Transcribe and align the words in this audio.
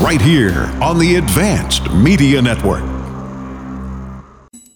Right 0.00 0.22
here 0.22 0.64
on 0.80 0.98
the 0.98 1.16
Advanced 1.16 1.90
Media 1.90 2.40
Network. 2.40 2.82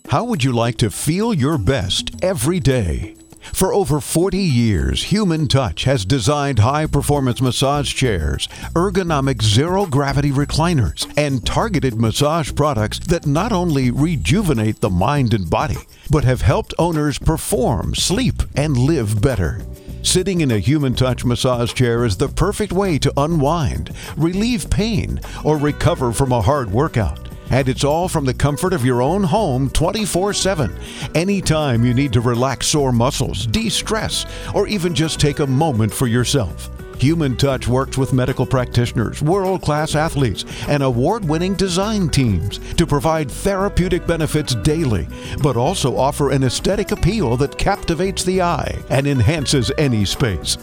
How 0.09 0.23
would 0.25 0.45
you 0.45 0.53
like 0.53 0.77
to 0.77 0.91
feel 0.91 1.33
your 1.33 1.57
best 1.57 2.11
every 2.23 2.61
day? 2.61 3.17
For 3.41 3.73
over 3.73 4.03
40 4.03 4.37
years, 4.37 5.05
Human 5.05 5.49
Touch 5.49 5.85
has 5.85 6.05
designed 6.05 6.59
high 6.59 6.85
performance 6.85 7.41
massage 7.41 7.95
chairs, 7.95 8.49
ergonomic 8.75 9.43
zero 9.43 9.87
gravity 9.87 10.31
recliners, 10.31 11.11
and 11.17 11.45
targeted 11.45 11.99
massage 11.99 12.55
products 12.55 12.99
that 12.99 13.27
not 13.27 13.51
only 13.51 13.91
rejuvenate 13.91 14.83
the 14.83 14.91
mind 14.91 15.33
and 15.33 15.49
body, 15.49 15.79
but 16.11 16.25
have 16.25 16.43
helped 16.43 16.75
owners 16.79 17.19
perform, 17.19 17.95
sleep, 17.95 18.43
and 18.55 18.77
live 18.77 19.23
better. 19.23 19.63
Sitting 20.05 20.43
in 20.43 20.51
a 20.51 20.59
human 20.59 20.95
touch 20.95 21.25
massage 21.25 21.73
chair 21.73 22.05
is 22.05 22.19
the 22.19 22.29
perfect 22.29 22.73
way 22.73 22.99
to 22.99 23.13
unwind, 23.17 23.91
relieve 24.19 24.69
pain, 24.69 25.19
or 25.43 25.57
recover 25.57 26.13
from 26.13 26.31
a 26.31 26.43
hard 26.43 26.71
workout. 26.71 27.19
And 27.51 27.69
it's 27.71 27.85
all 27.85 28.09
from 28.09 28.27
the 28.27 28.35
comfort 28.35 28.75
of 28.75 28.85
your 28.85 29.01
own 29.01 29.25
home 29.25 29.71
24 29.71 30.35
7. 30.35 30.77
Anytime 31.15 31.87
you 31.87 31.95
need 31.95 32.13
to 32.13 32.21
relax 32.21 32.67
sore 32.67 32.93
muscles, 32.93 33.47
de 33.47 33.71
stress, 33.71 34.27
or 34.55 34.69
even 34.69 34.95
just 34.95 35.19
take 35.19 35.39
a 35.39 35.47
moment 35.47 35.93
for 35.93 36.07
yourself. 36.07 36.71
Human 36.99 37.37
Touch 37.37 37.67
works 37.69 37.99
with 37.99 38.13
medical 38.13 38.47
practitioners, 38.47 39.23
world 39.23 39.63
class 39.63 39.95
athletes, 39.95 40.45
and 40.69 40.83
award 40.83 41.25
winning 41.25 41.55
design 41.55 42.09
teams 42.09 42.59
to 42.75 42.87
provide 42.87 43.31
therapeutic 43.31 44.07
benefits 44.07 44.55
daily, 44.57 45.07
but 45.43 45.57
also 45.57 45.97
offer 45.97 46.31
an 46.31 46.45
aesthetic 46.45 46.93
appeal 46.93 47.37
that 47.37 47.59
captivates 47.59 48.25
the 48.25 48.41
eye 48.41 48.79
and 48.91 49.07
enhances 49.07 49.71
any 49.79 50.05
space. 50.05 50.57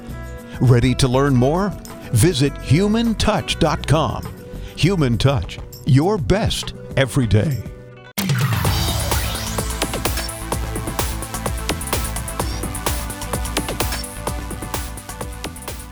Ready 0.61 0.93
to 0.95 1.07
learn 1.07 1.35
more? 1.35 1.69
Visit 2.11 2.53
humantouch.com. 2.53 4.23
Human 4.75 5.17
Touch, 5.17 5.59
your 5.85 6.17
best 6.17 6.73
every 6.97 7.27
day. 7.27 7.70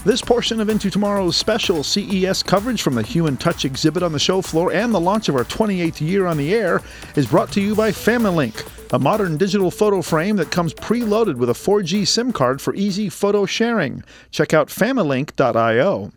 This 0.10 0.24
portion 0.24 0.60
of 0.60 0.70
Into 0.70 0.90
Tomorrow's 0.90 1.38
special 1.38 1.84
CES 1.84 2.42
coverage 2.42 2.82
from 2.82 2.96
the 2.96 3.04
Human 3.04 3.38
Touch 3.38 3.64
exhibit 3.64 4.02
on 4.02 4.12
the 4.12 4.18
show 4.18 4.42
floor 4.42 4.74
and 4.74 4.92
the 4.92 5.00
launch 5.00 5.30
of 5.30 5.36
our 5.36 5.44
28th 5.44 6.02
year 6.02 6.26
on 6.26 6.36
the 6.36 6.52
air 6.52 6.82
is 7.16 7.28
brought 7.28 7.52
to 7.52 7.62
you 7.62 7.76
by 7.76 7.92
Familink, 7.92 8.68
a 8.92 8.98
modern 8.98 9.38
digital 9.38 9.70
photo 9.70 10.02
frame 10.02 10.36
that 10.38 10.50
comes 10.50 10.74
preloaded 10.74 11.36
with 11.36 11.52
a 11.52 11.54
4G 11.54 12.08
SIM 12.08 12.34
card 12.34 12.60
for 12.60 12.74
easy 12.74 13.08
photo 13.08 13.46
sharing. 13.46 14.04
Check 14.32 14.52
out 14.52 14.70
familink.io. 14.70 16.12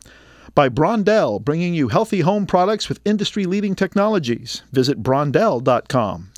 By 0.54 0.70
Brondell, 0.70 1.44
bringing 1.44 1.74
you 1.74 1.88
healthy 1.88 2.20
home 2.20 2.46
products 2.46 2.88
with 2.88 2.98
industry 3.04 3.44
leading 3.44 3.74
technologies. 3.74 4.62
Visit 4.72 5.02
brondell.com 5.02 6.32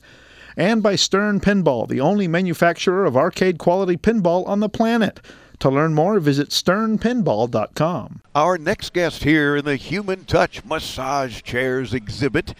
and 0.56 0.82
by 0.82 0.96
Stern 0.96 1.40
Pinball, 1.40 1.88
the 1.88 2.00
only 2.00 2.28
manufacturer 2.28 3.04
of 3.04 3.16
arcade 3.16 3.58
quality 3.58 3.96
pinball 3.96 4.46
on 4.46 4.60
the 4.60 4.68
planet. 4.68 5.20
To 5.60 5.70
learn 5.70 5.94
more, 5.94 6.20
visit 6.20 6.50
sternpinball.com. 6.50 8.22
Our 8.34 8.58
next 8.58 8.92
guest 8.92 9.24
here 9.24 9.56
in 9.56 9.64
the 9.64 9.76
Human 9.76 10.24
Touch 10.24 10.64
Massage 10.64 11.42
Chairs 11.42 11.94
exhibit 11.94 12.54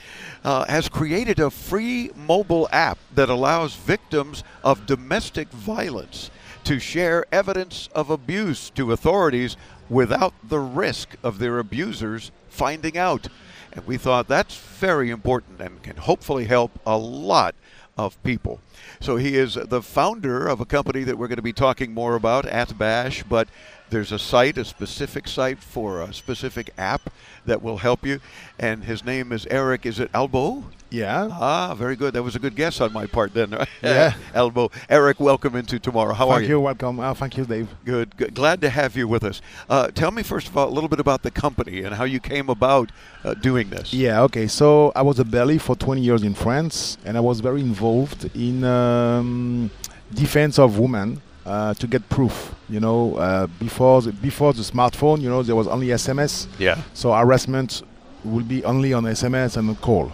uh, 0.44 0.64
has 0.66 0.88
created 0.88 1.38
a 1.40 1.50
free 1.50 2.10
mobile 2.14 2.68
app 2.72 2.98
that 3.14 3.28
allows 3.28 3.74
victims 3.74 4.44
of 4.62 4.86
domestic 4.86 5.48
violence 5.48 6.30
to 6.64 6.78
share 6.78 7.26
evidence 7.30 7.88
of 7.94 8.10
abuse 8.10 8.70
to 8.70 8.92
authorities 8.92 9.56
without 9.90 10.32
the 10.42 10.60
risk 10.60 11.16
of 11.22 11.38
their 11.38 11.58
abusers 11.58 12.30
finding 12.48 12.96
out. 12.96 13.28
And 13.72 13.86
we 13.86 13.96
thought 13.96 14.28
that's 14.28 14.56
very 14.56 15.10
important 15.10 15.60
and 15.60 15.82
can 15.82 15.96
hopefully 15.96 16.44
help 16.44 16.78
a 16.86 16.96
lot 16.96 17.54
of 17.96 18.20
people. 18.22 18.60
So 19.00 19.16
he 19.16 19.36
is 19.36 19.54
the 19.54 19.82
founder 19.82 20.46
of 20.46 20.60
a 20.60 20.64
company 20.64 21.04
that 21.04 21.16
we're 21.16 21.28
going 21.28 21.36
to 21.36 21.42
be 21.42 21.52
talking 21.52 21.92
more 21.92 22.14
about 22.14 22.44
at 22.46 22.76
Bash, 22.76 23.22
but 23.22 23.48
there's 23.90 24.12
a 24.12 24.18
site, 24.18 24.58
a 24.58 24.64
specific 24.64 25.28
site 25.28 25.60
for 25.60 26.00
a 26.00 26.12
specific 26.12 26.72
app 26.76 27.12
that 27.46 27.62
will 27.62 27.78
help 27.78 28.04
you. 28.04 28.20
And 28.58 28.84
his 28.84 29.04
name 29.04 29.30
is 29.32 29.46
Eric, 29.50 29.86
is 29.86 30.00
it 30.00 30.10
Albo? 30.12 30.64
Yeah. 30.94 31.28
Ah, 31.32 31.74
very 31.74 31.96
good. 31.96 32.14
That 32.14 32.22
was 32.22 32.36
a 32.36 32.38
good 32.38 32.54
guess 32.54 32.80
on 32.80 32.92
my 32.92 33.06
part 33.06 33.34
then. 33.34 33.50
Yeah. 33.82 34.14
Elbow. 34.34 34.70
Eric, 34.88 35.20
welcome 35.20 35.56
into 35.56 35.78
tomorrow. 35.78 36.14
How 36.14 36.26
thank 36.28 36.38
are 36.38 36.42
you? 36.42 36.48
you. 36.48 36.60
Welcome. 36.60 37.00
Uh, 37.00 37.12
thank 37.14 37.36
you, 37.36 37.44
Dave. 37.44 37.68
Good, 37.84 38.16
good. 38.16 38.34
Glad 38.34 38.60
to 38.62 38.70
have 38.70 38.96
you 38.96 39.06
with 39.08 39.24
us. 39.24 39.42
Uh, 39.68 39.88
tell 39.88 40.10
me 40.10 40.22
first 40.22 40.48
of 40.48 40.56
all 40.56 40.68
a 40.68 40.74
little 40.76 40.88
bit 40.88 41.00
about 41.00 41.22
the 41.22 41.30
company 41.30 41.82
and 41.82 41.94
how 41.96 42.04
you 42.04 42.20
came 42.20 42.48
about 42.48 42.90
uh, 43.24 43.34
doing 43.34 43.68
this. 43.70 43.92
Yeah. 43.92 44.22
Okay. 44.22 44.46
So 44.46 44.92
I 44.94 45.02
was 45.02 45.18
a 45.18 45.24
belly 45.24 45.58
for 45.58 45.74
20 45.76 46.00
years 46.00 46.22
in 46.22 46.34
France, 46.34 46.96
and 47.04 47.16
I 47.16 47.20
was 47.20 47.40
very 47.40 47.60
involved 47.60 48.30
in 48.36 48.64
um, 48.64 49.70
defense 50.12 50.58
of 50.58 50.78
women. 50.78 51.20
Uh, 51.46 51.74
to 51.74 51.86
get 51.86 52.08
proof, 52.08 52.54
you 52.70 52.80
know, 52.80 53.16
uh, 53.16 53.46
before 53.58 54.00
the, 54.00 54.10
before 54.12 54.54
the 54.54 54.62
smartphone, 54.62 55.20
you 55.20 55.28
know, 55.28 55.42
there 55.42 55.54
was 55.54 55.68
only 55.68 55.88
SMS. 55.88 56.46
Yeah. 56.58 56.80
So 56.94 57.12
harassment 57.12 57.82
will 58.24 58.44
be 58.44 58.64
only 58.64 58.94
on 58.94 59.04
SMS 59.04 59.58
and 59.58 59.68
a 59.68 59.74
call. 59.74 60.10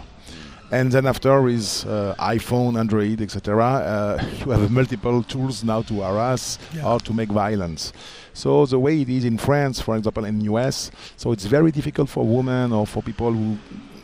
And 0.71 0.89
then 0.89 1.05
after 1.05 1.49
is 1.49 1.85
uh, 1.85 2.15
iPhone, 2.17 2.79
Android, 2.79 3.21
etc. 3.21 3.61
Uh, 3.61 4.25
you 4.39 4.51
have 4.51 4.71
multiple 4.71 5.21
tools 5.21 5.63
now 5.65 5.81
to 5.81 6.01
harass 6.01 6.57
or 6.83 6.99
to 7.01 7.13
make 7.13 7.29
violence. 7.29 7.91
So 8.33 8.65
the 8.65 8.79
way 8.79 9.01
it 9.01 9.09
is 9.09 9.25
in 9.25 9.37
France, 9.37 9.81
for 9.81 9.97
example, 9.97 10.23
in 10.23 10.39
US, 10.41 10.89
so 11.17 11.33
it's 11.33 11.45
very 11.45 11.71
difficult 11.71 12.09
for 12.09 12.25
women 12.25 12.71
or 12.71 12.87
for 12.87 13.03
people 13.03 13.33
who 13.33 13.57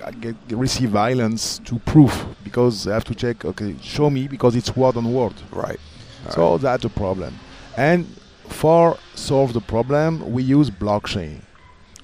uh, 0.04 0.12
get, 0.12 0.36
receive 0.52 0.90
violence 0.90 1.60
to 1.60 1.80
prove 1.80 2.14
because 2.44 2.84
they 2.84 2.92
have 2.92 3.06
to 3.06 3.16
check. 3.16 3.46
Okay, 3.46 3.76
show 3.82 4.10
me 4.10 4.28
because 4.28 4.54
it's 4.56 4.76
word 4.76 4.98
on 4.98 5.14
word. 5.14 5.34
Right. 5.52 5.80
So 6.32 6.58
that's 6.58 6.84
a 6.84 6.90
problem. 6.90 7.34
And 7.78 8.06
for 8.50 8.98
solve 9.16 9.54
the 9.54 9.62
problem, 9.62 10.34
we 10.34 10.44
use 10.44 10.70
blockchain. 10.70 11.42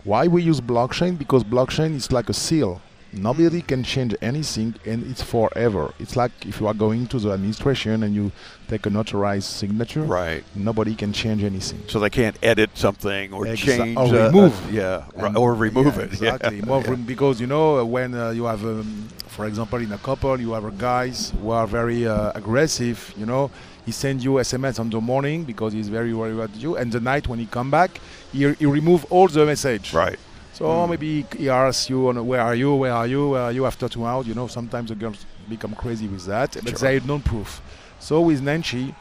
Why 0.05 0.27
we 0.27 0.41
use 0.41 0.61
blockchain? 0.61 1.17
Because 1.17 1.43
blockchain 1.43 1.95
is 1.95 2.11
like 2.13 2.29
a 2.29 2.33
seal. 2.33 2.81
Nobody 3.13 3.61
can 3.61 3.83
change 3.83 4.15
anything, 4.21 4.75
and 4.85 5.05
it's 5.09 5.21
forever. 5.21 5.93
It's 5.99 6.15
like 6.15 6.31
if 6.45 6.59
you 6.59 6.67
are 6.67 6.73
going 6.73 7.07
to 7.07 7.19
the 7.19 7.31
administration 7.31 8.01
and 8.03 8.15
you 8.15 8.31
take 8.67 8.85
a 8.85 8.89
notarized 8.89 9.43
signature. 9.43 10.01
Right. 10.01 10.43
Nobody 10.55 10.95
can 10.95 11.13
change 11.13 11.43
anything. 11.43 11.83
So 11.87 11.99
they 11.99 12.09
can't 12.09 12.35
edit 12.41 12.71
something 12.73 13.31
or 13.31 13.45
Exa- 13.45 13.57
change 13.77 13.97
or 13.97 14.05
uh, 14.15 14.27
remove. 14.27 14.65
uh, 14.67 14.71
yeah, 14.71 15.03
And- 15.27 15.37
or 15.37 15.53
remove 15.53 15.95
yeah, 15.97 16.03
it. 16.03 16.21
Yeah. 16.21 16.35
Exactly. 16.35 16.61
More 16.63 16.81
rem- 16.81 17.03
because 17.03 17.39
you 17.39 17.47
know 17.47 17.85
when 17.85 18.15
uh, 18.15 18.31
you 18.31 18.45
have, 18.45 18.63
um, 18.65 19.07
for 19.27 19.45
example, 19.45 19.79
in 19.79 19.91
a 19.91 19.97
couple, 19.99 20.39
you 20.41 20.53
have 20.53 20.77
guys 20.77 21.33
who 21.39 21.51
are 21.51 21.67
very 21.67 22.07
uh, 22.07 22.31
aggressive. 22.33 23.13
You 23.15 23.25
know, 23.27 23.51
he 23.85 23.91
sends 23.91 24.23
you 24.23 24.31
SMS 24.33 24.79
on 24.79 24.89
the 24.89 24.99
morning 25.01 25.43
because 25.43 25.73
he's 25.73 25.89
very 25.89 26.13
worried 26.13 26.33
about 26.35 26.55
you, 26.55 26.77
and 26.77 26.91
the 26.91 26.99
night 26.99 27.27
when 27.27 27.37
he 27.37 27.45
come 27.45 27.69
back, 27.69 27.99
he, 28.31 28.51
he 28.53 28.65
remove 28.65 29.05
all 29.11 29.27
the 29.27 29.45
message. 29.45 29.93
Right. 29.93 30.17
So 30.53 30.85
maybe 30.87 31.25
he 31.37 31.49
asks 31.49 31.89
you, 31.89 32.09
on 32.09 32.25
where 32.27 32.41
are 32.41 32.55
you, 32.55 32.75
where 32.75 32.93
are 32.93 33.07
you, 33.07 33.29
where 33.29 33.41
are 33.43 33.51
you 33.51 33.65
after 33.65 33.89
two 33.89 34.05
hours. 34.05 34.27
You 34.27 34.35
know, 34.35 34.47
sometimes 34.47 34.89
the 34.89 34.95
girls 34.95 35.25
become 35.49 35.73
crazy 35.73 36.07
with 36.07 36.25
that, 36.27 36.53
but 36.63 36.77
Sure. 36.77 36.89
they 36.89 36.99
don't 36.99 37.25
proof. 37.25 37.61
So 37.99 38.21
with 38.21 38.41
Nanshe, 38.41 38.93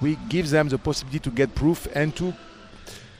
we 0.00 0.16
give 0.28 0.50
them 0.50 0.68
the 0.68 0.78
possibility 0.78 1.18
to 1.20 1.30
get 1.30 1.54
proof 1.54 1.88
and 1.94 2.14
to 2.16 2.34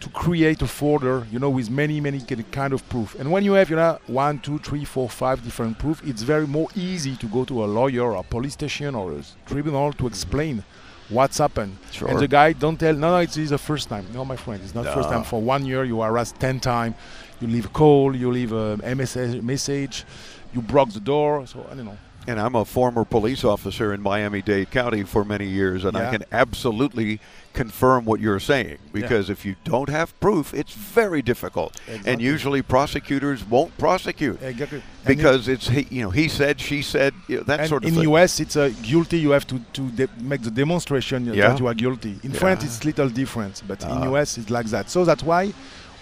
to 0.01 0.09
create 0.09 0.63
a 0.63 0.67
folder, 0.67 1.27
you 1.31 1.39
know, 1.39 1.51
with 1.51 1.69
many, 1.69 2.01
many 2.01 2.21
kind 2.51 2.73
of 2.73 2.87
proof. 2.89 3.15
And 3.21 3.31
when 3.31 3.45
you 3.45 3.53
have, 3.53 3.69
you 3.69 3.77
know, 3.77 3.99
one, 4.07 4.39
two, 4.39 4.59
three, 4.59 4.87
four, 4.87 5.11
five 5.11 5.45
different 5.45 5.79
proof, 5.79 6.01
it's 6.07 6.23
very 6.23 6.47
more 6.47 6.69
easy 6.75 7.17
to 7.17 7.27
go 7.27 7.45
to 7.45 7.65
a 7.65 7.67
lawyer 7.67 8.05
or 8.05 8.15
a 8.15 8.23
police 8.23 8.55
station 8.55 8.95
or 8.95 9.13
a 9.13 9.23
tribunal 9.45 9.93
to 9.93 10.07
explain 10.07 10.65
what's 11.11 11.39
happened. 11.39 11.77
Sure. 11.91 12.09
And 12.09 12.19
the 12.19 12.29
guy 12.29 12.53
don't 12.53 12.79
tell, 12.79 12.95
no, 12.95 13.11
no, 13.11 13.17
it's, 13.19 13.37
it's 13.37 13.51
the 13.51 13.59
first 13.59 13.89
time. 13.89 14.07
No, 14.13 14.25
my 14.25 14.37
friend, 14.37 14.63
it's 14.63 14.75
not 14.75 14.85
the 14.85 14.93
first 14.93 15.09
time. 15.09 15.25
For 15.25 15.41
one 15.41 15.67
year, 15.67 15.85
you 15.85 16.01
harassed 16.01 16.39
10 16.41 16.61
times. 16.61 16.97
You 17.41 17.49
leave 17.49 17.67
a 17.67 17.69
call, 17.69 18.15
you 18.15 18.31
leave 18.31 18.53
a 18.53 18.77
message, 18.95 20.05
you 20.53 20.63
broke 20.63 20.93
the 20.93 21.01
door. 21.01 21.47
So, 21.47 21.67
I 21.71 21.75
don't 21.75 21.87
know. 21.87 21.99
And 22.27 22.39
I'm 22.39 22.55
a 22.55 22.65
former 22.65 23.05
police 23.05 23.45
officer 23.45 23.93
in 23.95 24.03
Miami 24.03 24.43
Dade 24.43 24.71
County 24.71 25.03
for 25.05 25.25
many 25.25 25.47
years, 25.47 25.85
and 25.85 25.97
I 25.97 26.11
can 26.11 26.25
absolutely 26.31 27.19
confirm 27.55 28.05
what 28.05 28.21
you're 28.21 28.39
saying 28.39 28.79
because 28.93 29.29
if 29.31 29.45
you 29.45 29.57
don't 29.65 29.89
have 29.89 30.19
proof, 30.21 30.55
it's 30.55 30.73
very 30.73 31.23
difficult. 31.23 31.81
And 32.05 32.21
usually 32.21 32.63
prosecutors 32.63 33.43
won't 33.45 33.77
prosecute 33.79 34.41
Exactly. 34.43 34.83
Because 35.05 35.49
it's 35.49 35.67
he, 35.69 35.87
you 35.91 36.03
know 36.03 36.11
he 36.11 36.29
said, 36.29 36.61
she 36.61 36.83
said, 36.83 37.15
you 37.27 37.39
know, 37.39 37.43
that 37.45 37.61
and 37.61 37.69
sort 37.69 37.83
of 37.85 37.89
in 37.89 37.95
thing. 37.95 38.05
In 38.05 38.11
US, 38.11 38.39
it's 38.39 38.55
a 38.55 38.71
guilty. 38.83 39.19
You 39.19 39.31
have 39.31 39.47
to 39.49 39.59
to 39.73 39.83
de- 39.91 40.09
make 40.21 40.43
the 40.43 40.51
demonstration 40.51 41.25
Yeah. 41.25 41.49
that 41.49 41.59
you 41.59 41.67
are 41.67 41.75
guilty. 41.75 42.19
In 42.23 42.33
France, 42.33 42.63
it's 42.65 42.85
little 42.85 43.09
different, 43.09 43.63
but 43.67 43.83
in 43.83 43.91
Ah. 43.91 44.13
US, 44.13 44.39
it's 44.39 44.51
like 44.51 44.67
that. 44.67 44.91
So 44.91 45.05
that's 45.05 45.23
why 45.25 45.53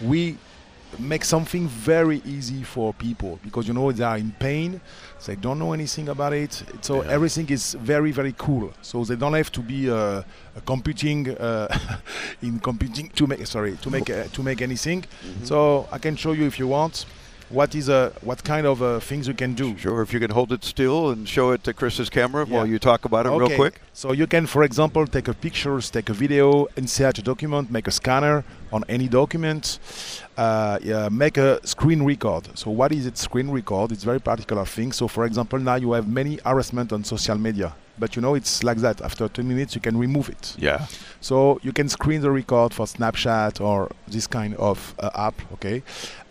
we 0.01 0.37
make 0.99 1.25
something 1.25 1.69
very 1.69 2.23
easy 2.25 2.63
for 2.63 2.95
people 2.95 3.39
because 3.45 3.69
you 3.69 3.75
know 3.75 3.93
they 3.93 4.05
are 4.05 4.19
in 4.19 4.33
pain, 4.39 4.81
they 5.27 5.37
don't 5.37 5.59
know 5.59 5.73
anything 5.73 6.09
about 6.09 6.33
it. 6.33 6.63
So 6.81 7.03
Yeah. 7.03 7.11
everything 7.13 7.49
is 7.51 7.75
very 7.75 8.13
very 8.13 8.35
cool. 8.39 8.73
So 8.83 9.05
they 9.05 9.17
don't 9.17 9.35
have 9.35 9.51
to 9.53 9.61
be 9.61 9.91
uh, 9.91 10.23
computing 10.65 11.29
uh, 11.31 11.69
in 12.43 12.59
computing 12.61 13.09
to 13.15 13.27
make 13.27 13.47
sorry 13.47 13.77
to 13.83 13.91
make 13.91 14.09
uh, 14.11 14.25
to 14.33 14.43
make 14.43 14.63
anything. 14.63 15.03
Mm-hmm. 15.03 15.45
So 15.45 15.87
I 15.93 15.99
can 15.99 16.17
show 16.17 16.33
you 16.33 16.47
if 16.47 16.59
you 16.59 16.69
want. 16.69 17.07
What 17.51 17.75
is 17.75 17.89
a 17.89 18.13
what 18.21 18.45
kind 18.45 18.67
of 18.67 18.83
uh, 18.83 19.01
things 19.01 19.27
you 19.27 19.33
can 19.33 19.55
do? 19.55 19.75
Sure, 19.79 20.03
if 20.03 20.13
you 20.13 20.21
can 20.21 20.31
hold 20.31 20.53
it 20.53 20.63
still 20.65 21.11
and 21.11 21.27
show 21.27 21.53
it 21.53 21.65
to 21.65 21.73
Chris's 21.73 22.11
camera 22.11 22.47
Yeah. 22.47 22.55
while 22.57 22.67
you 22.67 22.79
talk 22.79 23.07
about 23.07 23.25
it 23.25 23.31
real 23.31 23.49
quick. 23.57 23.81
So 23.95 24.13
you 24.13 24.27
can, 24.27 24.47
for 24.47 24.63
example, 24.65 25.07
take 25.07 25.29
a 25.29 25.35
pictures, 25.35 25.91
take 25.91 26.11
a 26.11 26.13
video, 26.13 26.67
insert 26.77 27.19
a 27.19 27.23
document, 27.23 27.71
make 27.71 27.87
a 27.89 27.91
scanner 27.91 28.45
on 28.71 28.85
any 28.87 29.09
document, 29.09 29.79
uh, 30.37 30.79
yeah, 30.83 31.09
make 31.09 31.39
a 31.39 31.67
screen 31.67 32.03
record. 32.03 32.51
So 32.55 32.71
what 32.71 32.93
is 32.93 33.07
it? 33.07 33.17
Screen 33.17 33.49
record. 33.51 33.93
It's 33.93 34.05
very 34.05 34.21
particular 34.21 34.67
thing. 34.67 34.93
So 34.93 35.09
for 35.09 35.25
example, 35.25 35.59
now 35.59 35.77
you 35.77 35.93
have 35.93 36.07
many 36.07 36.39
harassment 36.45 36.93
on 36.93 37.03
social 37.03 37.39
media, 37.39 37.75
but 37.99 38.17
you 38.17 38.23
know 38.23 38.35
it's 38.35 38.63
like 38.63 38.79
that. 38.79 39.01
After 39.01 39.29
10 39.29 39.47
minutes, 39.47 39.75
you 39.75 39.81
can 39.81 39.97
remove 39.99 40.29
it. 40.29 40.55
Yeah. 40.59 40.87
So 41.21 41.61
you 41.63 41.73
can 41.73 41.89
screen 41.89 42.21
the 42.21 42.31
record 42.31 42.73
for 42.75 42.87
Snapchat 42.87 43.61
or 43.61 43.91
this 44.07 44.27
kind 44.27 44.55
of 44.57 44.95
uh, 44.99 45.11
app. 45.15 45.41
Okay. 45.55 45.83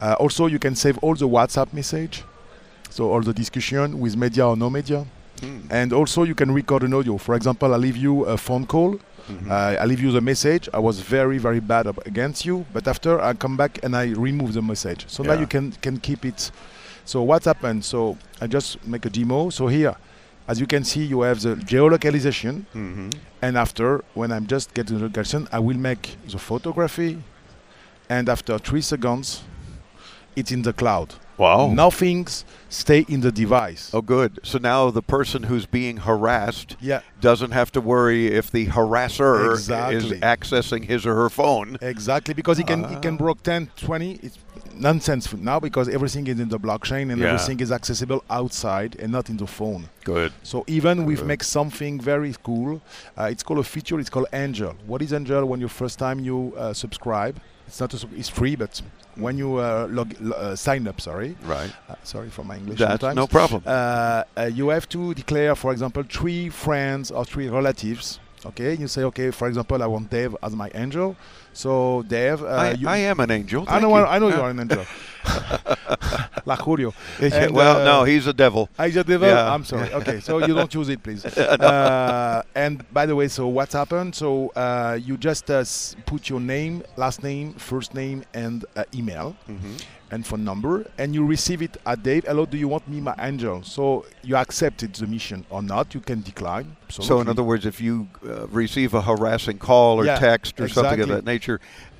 Uh, 0.01 0.15
also, 0.19 0.47
you 0.47 0.59
can 0.59 0.75
save 0.75 0.97
all 0.99 1.15
the 1.15 1.27
WhatsApp 1.27 1.73
message. 1.73 2.23
So 2.89 3.11
all 3.11 3.21
the 3.21 3.33
discussion 3.33 3.99
with 3.99 4.15
media 4.15 4.47
or 4.47 4.55
no 4.57 4.69
media. 4.69 5.05
And 5.69 5.93
also 5.93 6.23
you 6.23 6.33
can 6.33 6.51
record 6.51 6.81
an 6.83 6.93
audio. 6.95 7.17
For 7.17 7.35
example, 7.35 7.73
I 7.73 7.77
leave 7.77 7.95
you 7.97 8.25
a 8.25 8.37
phone 8.37 8.65
call. 8.65 8.99
Uh, 9.49 9.75
I 9.79 9.85
leave 9.85 9.99
you 9.99 10.11
the 10.11 10.21
message. 10.21 10.69
I 10.73 10.79
was 10.79 11.01
very 11.01 11.37
very 11.37 11.59
bad 11.59 11.85
against 12.05 12.45
you, 12.45 12.65
but 12.73 12.87
after 12.87 13.19
I 13.19 13.33
come 13.33 13.57
back 13.57 13.77
and 13.83 13.93
I 13.95 14.05
remove 14.11 14.53
the 14.53 14.61
message. 14.61 15.05
So 15.09 15.21
now 15.21 15.33
you 15.33 15.45
can 15.45 15.73
can 15.81 15.99
keep 15.99 16.23
it. 16.25 16.49
So 17.03 17.21
what 17.23 17.43
happened? 17.43 17.83
So 17.83 18.17
I 18.39 18.47
just 18.47 18.85
make 18.87 19.05
a 19.05 19.09
demo. 19.09 19.49
So 19.49 19.67
here, 19.67 19.95
as 20.47 20.59
you 20.59 20.67
can 20.67 20.83
see, 20.83 21.03
you 21.03 21.21
have 21.21 21.41
the 21.41 21.55
geolocalization. 21.55 22.65
Mm-hmm. 22.73 23.09
And 23.41 23.57
after, 23.57 24.03
when 24.13 24.31
I'm 24.31 24.47
just 24.47 24.73
getting 24.73 24.97
the 24.97 25.03
location, 25.03 25.47
I 25.51 25.59
will 25.59 25.77
make 25.77 26.15
the 26.27 26.37
photography. 26.37 27.21
And 28.09 28.29
after 28.29 28.57
three 28.57 28.81
seconds, 28.81 29.43
it's 30.35 30.51
in 30.51 30.61
the 30.61 30.71
cloud. 30.73 31.15
Wow. 31.37 31.67
Nothing's 31.67 32.45
stay 32.69 33.05
in 33.07 33.21
the 33.21 33.31
device. 33.31 33.91
Oh, 33.93 34.01
good. 34.01 34.39
So 34.43 34.57
now 34.57 34.89
the 34.89 35.01
person 35.03 35.43
who's 35.43 35.65
being 35.65 35.97
harassed 35.97 36.75
Yeah, 36.81 37.01
doesn't 37.21 37.51
have 37.51 37.71
to 37.73 37.81
worry 37.81 38.27
if 38.27 38.49
the 38.51 38.67
harasser 38.67 39.53
is 39.53 39.69
accessing 40.21 40.85
his 40.85 41.05
or 41.05 41.15
her 41.15 41.29
phone. 41.29 41.77
exactly. 41.81 42.33
Because 42.33 42.57
he 42.57 42.63
can 42.63 42.83
he 42.89 42.95
can 42.97 43.15
Ah. 43.15 43.17
broke 43.17 43.43
10, 43.43 43.69
20. 43.77 44.19
It's 44.23 44.37
nonsense 44.79 45.31
now 45.33 45.59
because 45.59 45.87
everything 45.89 46.27
is 46.27 46.39
in 46.39 46.49
the 46.49 46.59
blockchain 46.59 47.11
and 47.11 47.19
Yeah. 47.19 47.27
everything 47.33 47.59
is 47.59 47.71
accessible 47.71 48.23
outside 48.29 48.95
and 48.99 49.11
not 49.11 49.29
in 49.29 49.37
the 49.37 49.47
phone. 49.47 49.89
Good. 50.03 50.33
So 50.43 50.63
even 50.67 51.05
we've 51.05 51.23
make 51.23 51.43
something 51.43 51.99
very 51.99 52.33
cool. 52.43 52.81
Uh, 53.17 53.23
it's 53.31 53.43
called 53.43 53.59
a 53.59 53.63
feature. 53.63 53.99
It's 53.99 54.09
called 54.09 54.27
Angel. 54.33 54.73
What 54.85 55.01
is 55.01 55.13
Angel? 55.13 55.45
When 55.45 55.59
you 55.61 55.67
first 55.67 55.97
time 55.99 56.19
you 56.19 56.53
uh, 56.57 56.73
subscribe, 56.73 57.39
it's 57.67 57.79
not 57.79 57.93
a, 57.93 57.99
it's 58.15 58.29
free, 58.29 58.55
but 58.55 58.81
when 59.17 59.37
you 59.37 59.57
uh, 59.57 59.87
log 59.89 60.13
uh, 60.33 60.55
sign 60.55 60.87
up, 60.87 61.01
sorry, 61.01 61.35
Right. 61.43 61.71
uh, 61.89 61.95
sorry 62.03 62.29
for 62.29 62.43
my 62.43 62.57
English. 62.57 62.79
That's 62.79 63.01
sometimes. 63.01 63.15
no 63.15 63.27
problem. 63.27 63.63
Uh, 63.65 64.23
uh, 64.37 64.43
you 64.53 64.69
have 64.69 64.87
to 64.89 65.13
declare, 65.13 65.55
for 65.55 65.71
example, 65.71 66.03
three 66.09 66.49
friends 66.49 67.11
or 67.11 67.25
three 67.25 67.47
relatives. 67.49 68.19
Okay, 68.45 68.75
you 68.75 68.87
say, 68.87 69.03
okay, 69.03 69.31
for 69.31 69.47
example, 69.47 69.81
I 69.81 69.87
want 69.87 70.09
Dave 70.09 70.35
as 70.43 70.55
my 70.55 70.69
angel. 70.75 71.15
So 71.57 72.03
Dave, 72.07 72.43
uh, 72.43 72.47
I, 72.47 72.71
you, 72.73 72.87
I 72.87 72.97
am 72.97 73.19
an 73.19 73.31
angel. 73.31 73.65
I 73.67 73.79
know, 73.79 73.97
you. 73.97 74.05
I 74.05 74.19
know 74.19 74.27
you 74.29 74.39
are 74.39 74.51
an 74.51 74.59
angel. 74.59 74.85
La 76.45 76.55
Julio. 76.55 76.93
Yeah, 77.19 77.29
And, 77.45 77.53
well, 77.53 77.81
uh, 77.81 77.83
no, 77.83 78.03
he's 78.03 78.27
a 78.27 78.33
devil. 78.33 78.69
I 78.77 78.89
just 78.91 79.07
devil. 79.07 79.27
Yeah. 79.27 79.53
I'm 79.53 79.65
sorry. 79.65 79.91
Okay, 79.99 80.19
so 80.19 80.37
you 80.37 80.53
don't 80.53 80.73
use 80.73 80.89
it, 80.89 81.01
please. 81.03 81.25
uh, 81.25 82.43
and 82.55 82.83
by 82.93 83.05
the 83.07 83.15
way, 83.15 83.27
so 83.27 83.47
what's 83.47 83.73
happened? 83.73 84.13
So 84.15 84.49
uh, 84.55 84.97
you 85.07 85.17
just 85.17 85.49
uh, 85.49 85.63
put 86.05 86.29
your 86.29 86.39
name, 86.39 86.83
last 86.95 87.23
name, 87.23 87.53
first 87.71 87.93
name, 87.93 88.23
and 88.33 88.63
uh, 88.75 88.83
email 88.93 89.35
Mm-hmm. 89.49 89.75
and 90.13 90.25
phone 90.25 90.43
number, 90.51 90.73
and 91.01 91.07
you 91.15 91.25
receive 91.35 91.61
it 91.67 91.75
at 91.85 91.97
Dave. 92.09 92.23
Hello, 92.29 92.45
do 92.45 92.57
you 92.63 92.69
want 92.73 92.85
me, 92.87 92.97
my 93.01 93.15
angel? 93.29 93.55
So 93.63 94.05
you 94.23 94.35
accepted 94.45 94.89
the 95.01 95.07
mission 95.07 95.39
or 95.49 95.61
not? 95.73 95.85
You 95.95 96.01
can 96.09 96.19
decline. 96.31 96.67
So, 96.89 97.19
in 97.21 97.27
other 97.27 97.43
words, 97.51 97.65
if 97.65 97.77
you 97.87 97.95
uh, 98.25 98.47
receive 98.63 98.93
a 98.93 99.01
harassing 99.01 99.57
call 99.69 99.99
or 99.99 100.05
Yeah, 100.05 100.19
text 100.19 100.53
or 100.61 100.67
something 100.69 101.01
of 101.01 101.09
that 101.15 101.25
nature, 101.25 101.46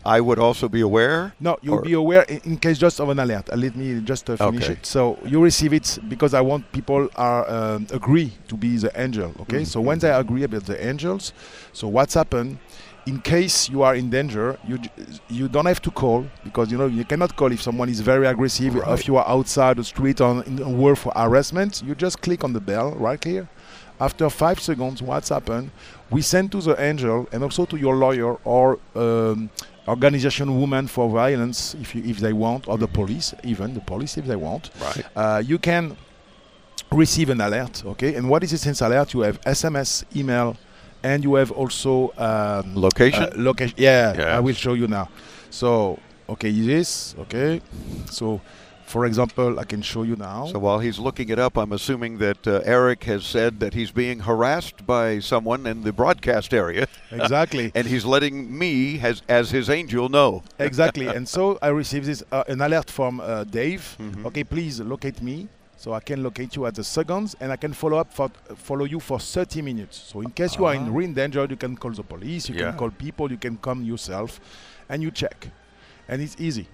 I 0.06 0.22
would 0.22 0.40
also 0.40 0.70
be 0.70 0.82
aware. 0.82 1.34
No, 1.40 1.58
you'll 1.62 1.76
Or- 1.80 1.82
be 1.82 1.94
aware 1.94 2.24
in, 2.24 2.58
case 2.58 2.78
just 2.78 3.00
of 3.02 3.10
an 3.10 3.20
alert. 3.20 3.50
Uh, 3.52 3.58
let 3.58 3.76
me 3.76 4.00
just 4.02 4.30
uh, 4.30 4.38
finish 4.38 4.64
Okay. 4.64 4.74
it. 4.74 4.86
So 4.86 5.18
you 5.26 5.44
receive 5.44 5.74
it 5.74 6.00
because 6.08 6.34
I 6.34 6.42
want 6.42 6.72
people 6.72 7.10
are 7.16 7.44
um, 7.50 7.88
agree 7.92 8.32
to 8.48 8.56
be 8.56 8.78
the 8.78 8.92
angel. 9.00 9.34
Okay. 9.42 9.66
So 9.66 9.82
when 9.82 10.00
they 10.00 10.12
agree 10.12 10.44
about 10.44 10.66
the 10.66 10.78
angels, 10.92 11.34
so 11.74 11.88
what's 11.88 12.14
happened? 12.14 12.58
In 13.06 13.22
case 13.22 13.70
you 13.70 13.84
are 13.84 13.96
in 13.96 14.10
danger, 14.10 14.58
you 14.68 14.78
you 15.30 15.48
don't 15.48 15.66
have 15.66 15.82
to 15.88 15.92
call 15.92 16.26
because 16.44 16.70
you 16.72 16.78
know 16.78 16.88
you 16.88 17.06
cannot 17.06 17.32
call 17.38 17.50
if 17.54 17.62
someone 17.62 17.88
is 17.90 18.02
very 18.02 18.28
aggressive. 18.28 18.76
If 18.76 19.08
you 19.08 19.16
are 19.16 19.26
outside 19.36 19.78
the 19.78 19.84
street 19.86 20.20
on 20.20 20.44
in 20.44 20.62
a 20.62 20.70
word 20.70 20.98
for 20.98 21.14
harassment, 21.16 21.82
you 21.86 21.96
just 21.96 22.22
click 22.22 22.44
on 22.44 22.52
the 22.52 22.60
bell 22.60 22.92
right 23.08 23.24
here. 23.24 23.48
After 24.00 24.30
five 24.30 24.60
seconds, 24.60 25.02
what's 25.02 25.30
happened? 25.30 25.72
We 26.12 26.22
send 26.22 26.52
to 26.52 26.62
the 26.62 26.80
angel 26.82 27.28
and 27.32 27.44
also 27.44 27.66
to 27.66 27.78
your 27.78 27.96
lawyer 27.96 28.36
or 28.44 28.80
um, 28.96 29.50
organization 29.88 30.60
woman 30.60 30.88
for 30.88 31.10
violence 31.10 31.74
if 31.82 31.96
you, 31.96 32.04
if 32.06 32.18
they 32.20 32.34
want 32.34 32.68
or 32.68 32.78
the 32.78 32.88
police 32.88 33.34
even 33.44 33.74
the 33.74 33.80
police 33.80 34.18
if 34.18 34.26
they 34.26 34.36
want 34.36 34.70
Right. 34.82 35.06
uh, 35.16 35.42
you 35.46 35.58
can 35.58 35.96
receive 36.92 37.30
an 37.30 37.40
alert 37.40 37.84
okay 37.86 38.16
and 38.16 38.30
what 38.30 38.44
is 38.44 38.52
this 38.52 38.62
sense 38.62 38.82
alert 38.82 39.14
you 39.14 39.22
have 39.22 39.40
sms 39.42 40.04
email 40.16 40.58
and 41.04 41.24
you 41.24 41.36
have 41.36 41.52
also 41.52 42.12
um, 42.18 42.76
Location? 42.76 43.24
uh, 43.24 43.32
location 43.36 43.76
yeah 43.78 44.14
Yes. 44.18 44.28
i 44.28 44.40
will 44.42 44.54
show 44.56 44.74
you 44.74 44.88
now 44.90 45.08
so 45.50 45.98
okay 46.28 46.52
this 46.52 47.16
okay 47.20 47.62
so 48.12 48.42
for 48.94 49.06
example 49.06 49.60
i 49.60 49.66
can 49.66 49.81
show 49.81 50.04
you 50.10 50.16
now 50.16 50.39
So 50.54 50.60
while 50.60 50.80
he's 50.80 50.98
looking 51.07 51.28
it 51.36 51.39
up, 51.45 51.54
I'm 51.57 51.74
assuming 51.80 52.13
that 52.25 52.42
uh, 52.48 52.62
Eric 52.78 53.04
has 53.12 53.22
said 53.36 53.51
that 53.63 53.74
he's 53.74 53.92
being 54.04 54.19
harassed 54.30 54.80
by 54.96 55.20
someone 55.20 55.62
in 55.72 55.77
the 55.88 55.91
broadcast 56.01 56.53
area, 56.63 56.88
exactly 57.12 57.65
and 57.77 57.86
he's 57.94 58.06
letting 58.15 58.36
me, 58.62 59.00
as, 59.10 59.22
as 59.27 59.46
his 59.58 59.70
angel, 59.70 60.08
know. 60.17 60.32
exactly 60.70 61.08
and 61.15 61.27
so 61.27 61.41
i 61.62 61.67
received 61.84 62.06
this 62.12 62.22
uh, 62.32 62.44
an 62.53 62.60
alert 62.67 62.89
from 62.98 63.13
uh, 63.20 63.44
dave 63.60 63.84
Mhm. 64.00 64.25
okay 64.27 64.44
please 64.53 64.75
locate 64.94 65.20
me 65.29 65.36
so 65.82 65.88
i 65.94 66.01
can 66.10 66.20
locate 66.27 66.51
you 66.58 66.65
at 66.70 66.74
the 66.79 66.84
seconds 66.98 67.36
and 67.41 67.48
i 67.51 67.58
can 67.63 67.74
follow 67.82 67.98
up 68.03 68.10
for 68.17 68.27
follow 68.70 68.86
you 68.94 69.00
for 69.10 69.20
30 69.20 69.62
minutes 69.70 69.96
so 70.10 70.22
in 70.22 70.29
case 70.39 70.51
you 70.58 70.65
are 70.70 70.75
in 70.79 70.86
Ah. 70.89 70.98
real 71.00 71.13
danger 71.22 71.44
you 71.53 71.58
can 71.65 71.75
call 71.75 71.91
the 72.01 72.03
police 72.13 72.44
you 72.50 72.56
Yeah. 72.56 72.70
can 72.70 72.77
call 72.82 72.91
people 73.06 73.25
you 73.36 73.38
can 73.46 73.56
come 73.67 73.79
yourself 73.91 74.39
and 74.89 74.98
you 75.03 75.12
check 75.12 75.38
and 76.10 76.22
it's 76.22 76.36
easy 76.39 76.65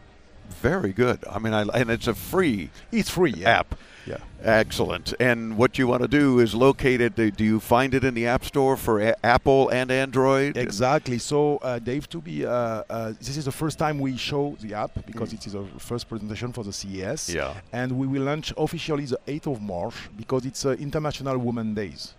Very 0.49 0.93
good. 0.93 1.23
I 1.29 1.39
mean, 1.39 1.53
I, 1.53 1.63
and 1.63 1.89
it's 1.89 2.07
a 2.07 2.13
free 2.13 2.69
it's 2.91 3.09
free 3.09 3.33
yeah 3.37 3.59
app. 3.59 3.75
yeah 4.05 4.17
Excellent. 4.41 5.13
And 5.19 5.57
what 5.57 5.77
you 5.77 5.87
want 5.87 6.01
to 6.01 6.07
do 6.07 6.39
is 6.39 6.53
locate 6.53 6.99
it. 6.99 7.15
Do 7.15 7.43
you 7.43 7.59
find 7.61 7.93
it 7.93 8.03
in 8.03 8.13
the 8.13 8.27
App 8.27 8.43
Store 8.43 8.75
for 8.75 8.99
a- 8.99 9.15
Apple 9.25 9.69
and 9.69 9.89
Android? 9.89 10.57
Exactly. 10.57 11.17
So, 11.17 11.57
uh, 11.57 11.79
Dave, 11.79 12.09
to 12.09 12.19
be, 12.19 12.45
uh, 12.45 12.49
uh, 12.89 13.13
this 13.19 13.37
is 13.37 13.45
the 13.45 13.53
first 13.53 13.79
time 13.79 13.99
we 13.99 14.17
show 14.17 14.57
the 14.59 14.73
app 14.73 14.91
because 15.05 15.31
it 15.31 15.47
is 15.47 15.55
our 15.55 15.63
first 15.79 16.09
presentation 16.09 16.51
for 16.51 16.63
the 16.65 16.73
CES. 16.73 17.33
Yeah. 17.33 17.53
And 17.71 17.93
we 17.97 18.05
will 18.05 18.23
launch 18.23 18.53
officially 18.57 19.05
the 19.05 19.19
8th 19.27 19.47
of 19.47 19.61
March 19.61 19.95
because 20.17 20.45
it's 20.45 20.65
uh, 20.65 20.71
International 20.71 21.37
Women 21.37 21.73
Days. 21.73 22.13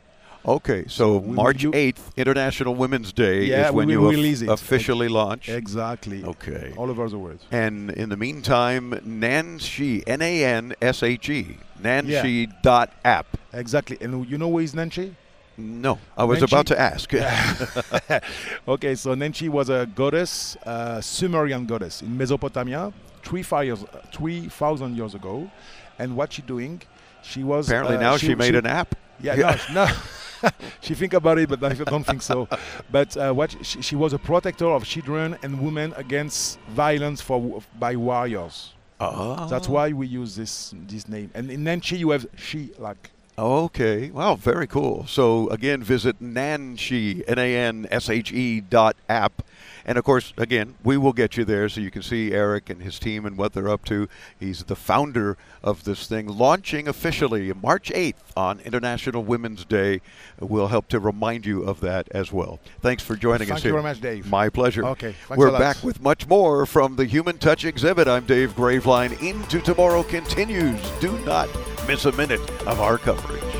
Okay, 0.46 0.84
so 0.88 1.16
we 1.18 1.34
March 1.36 1.62
do- 1.62 1.72
8th, 1.72 2.14
International 2.18 2.74
Women's 2.74 3.12
Day, 3.14 3.44
Yeah, 3.46 3.68
is 3.68 3.72
when 3.72 3.88
you 3.88 4.04
of- 4.04 4.10
release 4.10 4.42
it. 4.42 4.48
officially 4.50 5.08
launch. 5.08 5.48
Exactly. 5.48 6.22
Okay. 6.22 6.74
All 6.76 6.90
over 6.90 7.08
the 7.08 7.18
world. 7.18 7.40
And 7.50 7.90
in 7.92 8.10
the 8.10 8.16
meantime, 8.18 8.90
Nanshe, 9.06 10.02
N 10.06 10.20
A 10.20 10.44
N 10.44 10.74
S 10.82 11.02
H 11.02 11.30
E, 11.30 11.56
Nanshe 11.82 12.52
dot 12.62 12.92
app. 13.04 13.26
Exactly. 13.54 13.96
And 14.02 14.28
you 14.28 14.36
know 14.36 14.50
who 14.50 14.58
is 14.58 14.74
Nanshe? 14.74 15.14
No, 15.56 15.98
I 16.18 16.24
was 16.24 16.40
Nanshe- 16.40 16.48
about 16.48 16.66
to 16.66 16.80
ask. 16.80 17.14
okay, 18.68 18.94
so 18.96 19.14
Nanshe 19.14 19.48
was 19.48 19.70
a 19.70 19.88
goddess, 19.94 20.56
uh, 20.66 21.00
Sumerian 21.00 21.64
goddess 21.64 22.02
in 22.02 22.18
Mesopotamia, 22.18 22.92
three 23.22 23.42
five 23.42 23.64
years, 23.66 23.84
3,000 24.12 24.96
years 24.96 25.14
ago. 25.14 25.50
And 25.98 26.16
what 26.16 26.32
she 26.32 26.42
doing? 26.42 26.82
She 27.22 27.44
was 27.44 27.68
Apparently 27.68 27.96
uh, 27.96 28.00
now 28.00 28.16
she, 28.18 28.34
made 28.34 28.54
an 28.56 28.66
app. 28.66 28.94
Yeah, 29.22 29.36
Yeah. 29.36 29.58
no, 29.72 29.84
no. 29.86 29.92
she 30.80 30.94
think 30.94 31.14
about 31.14 31.38
it, 31.38 31.48
but 31.48 31.62
I 31.62 31.74
don't 31.74 32.04
think 32.04 32.22
so. 32.22 32.48
But 32.90 33.16
uh, 33.16 33.32
what 33.32 33.56
she, 33.62 33.82
she 33.82 33.96
was 33.96 34.12
a 34.12 34.18
protector 34.18 34.66
of 34.66 34.84
children 34.84 35.38
and 35.42 35.60
women 35.60 35.92
against 35.96 36.58
violence 36.70 37.20
for 37.20 37.62
by 37.78 37.96
warriors. 37.96 38.72
Oh. 39.00 39.48
That's 39.48 39.68
why 39.68 39.92
we 39.92 40.06
use 40.06 40.36
this 40.36 40.74
this 40.86 41.08
name. 41.08 41.30
And 41.34 41.50
in 41.50 41.64
Nanshe, 41.64 41.98
you 41.98 42.10
have 42.10 42.26
she 42.36 42.70
like 42.78 43.10
Okay. 43.36 44.10
Wow, 44.10 44.36
very 44.36 44.68
cool. 44.68 45.06
So 45.08 45.48
again, 45.48 45.82
visit 45.82 46.20
Nanshe, 46.22 47.24
N-A-N-S-H-E 47.26 48.60
dot 48.60 48.96
app. 49.08 49.42
And 49.86 49.98
of 49.98 50.04
course, 50.04 50.32
again, 50.36 50.74
we 50.82 50.96
will 50.96 51.12
get 51.12 51.36
you 51.36 51.44
there 51.44 51.68
so 51.68 51.80
you 51.80 51.90
can 51.90 52.02
see 52.02 52.32
Eric 52.32 52.70
and 52.70 52.82
his 52.82 52.98
team 52.98 53.26
and 53.26 53.36
what 53.36 53.52
they're 53.52 53.68
up 53.68 53.84
to. 53.86 54.08
He's 54.38 54.64
the 54.64 54.76
founder 54.76 55.36
of 55.62 55.84
this 55.84 56.06
thing, 56.06 56.26
launching 56.26 56.88
officially 56.88 57.52
March 57.52 57.90
8th 57.90 58.14
on 58.36 58.60
International 58.60 59.22
Women's 59.22 59.64
Day. 59.64 60.00
We'll 60.40 60.68
help 60.68 60.88
to 60.88 61.00
remind 61.00 61.46
you 61.46 61.62
of 61.62 61.80
that 61.80 62.08
as 62.12 62.32
well. 62.32 62.60
Thanks 62.80 63.02
for 63.02 63.16
joining 63.16 63.48
Thank 63.48 63.58
us 63.58 63.64
you 63.64 63.72
here. 63.72 63.80
very 63.80 63.92
much, 63.92 64.00
Dave. 64.00 64.28
My 64.28 64.48
pleasure. 64.48 64.84
Okay, 64.86 65.14
We're 65.36 65.50
back 65.58 65.82
with 65.82 66.00
much 66.00 66.26
more 66.26 66.66
from 66.66 66.96
the 66.96 67.04
Human 67.04 67.38
Touch 67.38 67.64
exhibit. 67.64 68.08
I'm 68.08 68.24
Dave 68.24 68.54
Graveline. 68.54 69.20
Into 69.22 69.60
Tomorrow 69.60 70.02
continues. 70.04 70.80
Do 71.00 71.18
not 71.24 71.48
miss 71.86 72.04
a 72.04 72.12
minute 72.12 72.40
of 72.66 72.80
our 72.80 72.98
coverage. 72.98 73.53